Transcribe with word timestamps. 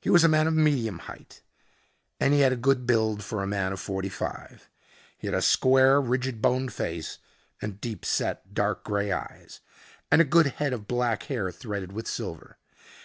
He 0.00 0.10
was 0.10 0.24
a 0.24 0.28
man 0.28 0.48
of 0.48 0.54
medium 0.54 0.98
height 0.98 1.40
and 2.18 2.34
he 2.34 2.40
had 2.40 2.52
a 2.52 2.56
good 2.56 2.88
build 2.88 3.22
for 3.22 3.40
a 3.40 3.46
man 3.46 3.70
of 3.72 3.78
forty 3.78 4.08
five. 4.08 4.68
He 5.16 5.28
had 5.28 5.34
a 5.34 5.40
square, 5.40 6.00
rigid 6.00 6.42
boned 6.42 6.72
face, 6.72 7.18
and 7.62 7.80
deep 7.80 8.04
set 8.04 8.52
dark 8.52 8.82
grey 8.82 9.12
eyes, 9.12 9.60
and 10.10 10.20
a 10.20 10.24
good 10.24 10.46
head 10.58 10.72
of 10.72 10.88
black 10.88 11.22
hair 11.30 11.52
threaded 11.52 11.92
with 11.92 12.08
silver. 12.08 12.58